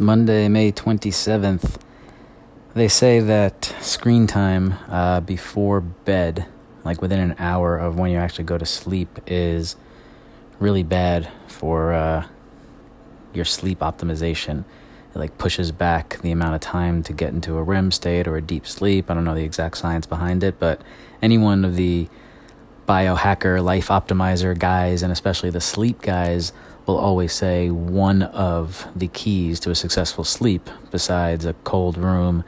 Monday, 0.00 0.48
May 0.48 0.72
27th. 0.72 1.76
They 2.72 2.88
say 2.88 3.20
that 3.20 3.76
screen 3.82 4.26
time 4.26 4.76
uh, 4.88 5.20
before 5.20 5.82
bed, 5.82 6.46
like 6.84 7.02
within 7.02 7.20
an 7.20 7.34
hour 7.38 7.76
of 7.76 7.98
when 7.98 8.10
you 8.10 8.16
actually 8.16 8.44
go 8.44 8.56
to 8.56 8.64
sleep, 8.64 9.20
is 9.26 9.76
really 10.58 10.82
bad 10.82 11.28
for 11.48 11.92
uh, 11.92 12.26
your 13.34 13.44
sleep 13.44 13.80
optimization. 13.80 14.64
It 15.14 15.18
like 15.18 15.36
pushes 15.36 15.70
back 15.70 16.18
the 16.22 16.30
amount 16.30 16.54
of 16.54 16.62
time 16.62 17.02
to 17.02 17.12
get 17.12 17.34
into 17.34 17.58
a 17.58 17.62
REM 17.62 17.92
state 17.92 18.26
or 18.26 18.38
a 18.38 18.42
deep 18.42 18.66
sleep. 18.66 19.10
I 19.10 19.14
don't 19.14 19.24
know 19.24 19.34
the 19.34 19.44
exact 19.44 19.76
science 19.76 20.06
behind 20.06 20.42
it, 20.42 20.58
but 20.58 20.80
any 21.20 21.36
one 21.36 21.62
of 21.62 21.76
the 21.76 22.08
biohacker, 22.90 23.62
life 23.62 23.86
optimizer 23.86 24.58
guys, 24.58 25.04
and 25.04 25.12
especially 25.12 25.48
the 25.48 25.60
sleep 25.60 26.02
guys 26.02 26.52
will 26.86 26.98
always 26.98 27.32
say 27.32 27.70
one 27.70 28.20
of 28.22 28.88
the 28.96 29.06
keys 29.06 29.60
to 29.60 29.70
a 29.70 29.76
successful 29.76 30.24
sleep, 30.24 30.68
besides 30.90 31.44
a 31.44 31.52
cold 31.62 31.96
room, 31.96 32.42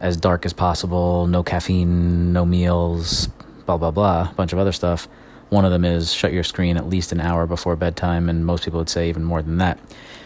as 0.00 0.18
dark 0.18 0.44
as 0.44 0.52
possible, 0.52 1.26
no 1.26 1.42
caffeine, 1.42 2.30
no 2.30 2.44
meals, 2.44 3.28
blah, 3.64 3.78
blah, 3.78 3.90
blah, 3.90 4.28
a 4.30 4.34
bunch 4.34 4.52
of 4.52 4.58
other 4.58 4.72
stuff. 4.72 5.08
One 5.48 5.64
of 5.64 5.70
them 5.70 5.86
is 5.86 6.12
shut 6.12 6.34
your 6.34 6.44
screen 6.44 6.76
at 6.76 6.86
least 6.86 7.10
an 7.10 7.20
hour 7.20 7.46
before 7.46 7.74
bedtime, 7.74 8.28
and 8.28 8.44
most 8.44 8.64
people 8.66 8.80
would 8.80 8.90
say 8.90 9.08
even 9.08 9.24
more 9.24 9.40
than 9.40 9.56
that. 9.58 9.78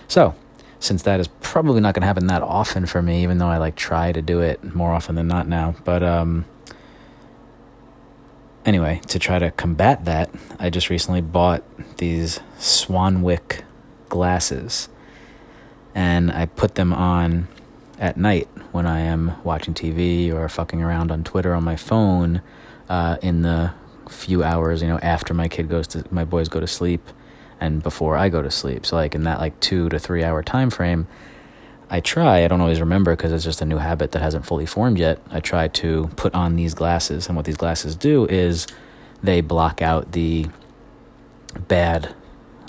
So, 0.09 0.35
since 0.81 1.03
that 1.03 1.21
is 1.21 1.29
probably 1.43 1.81
not 1.81 1.95
going 1.95 2.03
to 2.03 2.09
happen 2.09 2.27
that 2.27 2.43
often 2.43 2.87
for 2.87 3.03
me, 3.03 3.23
even 3.23 3.39
though 3.39 3.47
I 3.47 3.59
like 3.59 3.77
try 3.77 4.11
to 4.11 4.21
do 4.21 4.41
it 4.41 4.75
more 4.75 4.91
often 4.91 5.15
than 5.15 5.29
not 5.29 5.47
now, 5.47 5.77
but 5.85 6.03
um, 6.03 6.45
anyway, 8.65 9.01
to 9.09 9.19
try 9.19 9.39
to 9.39 9.51
combat 9.51 10.05
that, 10.05 10.31
I 10.59 10.71
just 10.71 10.91
recently 10.91 11.21
bought 11.21 11.63
these 11.99 12.41
Swanwick 12.59 13.63
glasses 14.09 14.89
and 15.95 16.31
I 16.31 16.47
put 16.47 16.75
them 16.75 16.93
on 16.93 17.49
at 17.99 18.17
night 18.17 18.49
when 18.73 18.87
I 18.87 19.01
am 19.01 19.43
watching 19.43 19.75
TV 19.75 20.33
or 20.33 20.49
fucking 20.49 20.83
around 20.83 21.11
on 21.11 21.25
Twitter 21.25 21.55
on 21.55 21.65
my 21.65 21.77
phone 21.77 22.43
uh, 22.89 23.17
in 23.23 23.43
the 23.43 23.73
few 24.09 24.43
hours, 24.43 24.83
you 24.83 24.89
know, 24.89 24.99
after 24.99 25.35
my 25.35 25.49
kid 25.49 25.69
goes 25.69 25.87
to 25.89 26.05
my 26.11 26.25
boys 26.25 26.49
go 26.49 26.61
to 26.61 26.67
sleep 26.67 27.09
and 27.61 27.83
before 27.83 28.17
I 28.17 28.29
go 28.29 28.43
to 28.43 28.51
sleep. 28.51 28.87
So 28.87 28.97
like 28.97 29.15
in 29.15 29.25
that 29.25 29.41
like 29.41 29.59
2 29.61 29.89
to 29.89 29.99
3 29.99 30.25
hour 30.25 30.43
time 30.43 30.71
frame, 30.71 31.07
I 31.91 32.01
try, 32.01 32.45
I 32.45 32.49
don't 32.49 32.61
always 32.61 32.81
remember 32.81 33.17
because 33.17 33.33
it's 33.33 33.45
just 33.45 33.63
a 33.63 33.65
new 33.65 33.79
habit 33.79 34.13
that 34.13 34.21
hasn't 34.21 34.45
fully 34.45 34.67
formed 34.67 34.99
yet. 34.99 35.21
I 35.31 35.41
try 35.41 35.69
to 35.69 36.11
put 36.17 36.35
on 36.35 36.57
these 36.57 36.75
glasses, 36.75 37.29
and 37.29 37.37
what 37.37 37.47
these 37.47 37.57
glasses 37.57 37.97
do 37.97 38.27
is 38.27 38.67
they 39.23 39.41
block 39.41 39.81
out 39.81 40.13
the 40.13 40.47
bad 41.67 42.15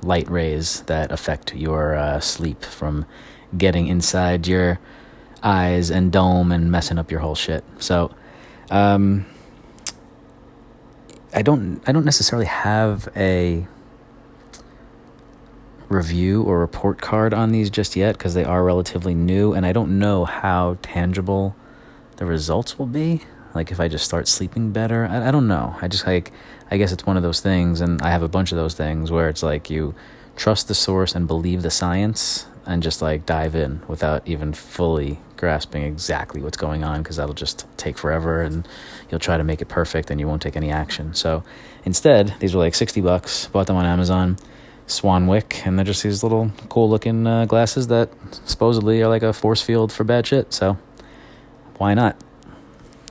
light 0.02 0.30
rays 0.30 0.81
that 0.84 1.11
affect 1.11 1.53
your 1.53 1.95
uh, 1.95 2.20
sleep 2.22 2.64
from 2.64 3.06
getting 3.58 3.88
inside 3.88 4.48
your 4.48 4.80
eyes 5.44 5.92
and 5.92 6.11
dome 6.11 6.52
and 6.52 6.72
messing 6.72 6.98
up 6.98 7.11
your 7.11 7.20
whole 7.20 7.36
shit. 7.36 7.64
So, 7.80 8.16
um, 8.72 9.26
I 11.33 11.42
don't, 11.42 11.81
I 11.86 11.92
don't 11.92 12.06
necessarily 12.06 12.45
have 12.45 13.09
a 13.17 13.67
review 15.90 16.44
or 16.44 16.59
report 16.59 17.02
card 17.02 17.34
on 17.34 17.52
these 17.52 17.70
just 17.70 17.95
yet 17.95 18.18
because 18.18 18.36
they 18.36 18.45
are 18.45 18.64
relatively 18.64 19.16
new 19.16 19.54
and 19.54 19.66
I 19.66 19.73
don't 19.73 20.00
know 20.00 20.26
how 20.26 20.78
tangible 20.82 21.56
the 22.18 22.26
results 22.26 22.78
will 22.78 22.86
be. 22.86 23.22
Like 23.56 23.72
if 23.72 23.80
I 23.80 23.88
just 23.88 24.06
start 24.06 24.28
sleeping 24.28 24.72
better, 24.72 25.06
I, 25.06 25.30
I 25.30 25.32
don't 25.32 25.48
know. 25.48 25.76
I 25.82 25.88
just 25.88 26.06
like, 26.06 26.32
I 26.70 26.78
guess 26.78 26.92
it's 26.92 27.06
one 27.06 27.17
of 27.17 27.23
those 27.23 27.40
things, 27.40 27.82
and 27.82 28.00
I 28.02 28.12
have 28.12 28.22
a 28.22 28.28
bunch 28.28 28.52
of 28.52 28.58
those 28.58 28.76
things 28.76 29.10
where 29.10 29.28
it's 29.28 29.42
like 29.42 29.72
you 29.72 29.95
trust 30.36 30.67
the 30.67 30.76
source 30.76 31.16
and 31.16 31.28
believe 31.28 31.64
the 31.64 31.72
science 31.72 32.45
and 32.66 32.84
just 32.84 33.02
like 33.02 33.26
dive 33.26 33.56
in 33.56 33.82
without 33.88 34.28
even 34.28 34.54
fully 34.54 35.20
grasping 35.36 35.82
exactly 35.84 36.42
what's 36.42 36.58
going 36.58 36.84
on 36.84 37.02
because 37.02 37.16
that'll 37.16 37.34
just 37.34 37.66
take 37.78 37.98
forever 37.98 38.42
and 38.42 38.67
you'll 39.10 39.20
try 39.20 39.38
to 39.38 39.44
make 39.44 39.62
it 39.62 39.67
perfect 39.67 40.12
and 40.12 40.20
you 40.20 40.28
won't 40.28 40.42
take 40.42 40.56
any 40.56 40.70
action. 40.70 41.14
So 41.16 41.44
instead, 41.83 42.36
these 42.39 42.54
were 42.54 42.61
like 42.61 42.76
60 42.76 43.02
bucks, 43.02 43.48
bought 43.48 43.66
them 43.66 43.76
on 43.76 43.86
Amazon 43.86 44.38
Swanwick, 44.89 45.66
and 45.66 45.77
they're 45.77 45.86
just 45.86 46.04
these 46.04 46.23
little 46.23 46.52
cool 46.67 46.89
looking 46.89 47.26
uh, 47.26 47.45
glasses 47.45 47.88
that 47.88 48.10
supposedly 48.45 49.02
are 49.02 49.08
like 49.08 49.23
a 49.23 49.32
force 49.32 49.61
field 49.61 49.92
for 49.92 50.04
bad 50.04 50.27
shit. 50.27 50.54
So 50.54 50.77
why 51.77 51.94
not? 51.94 52.17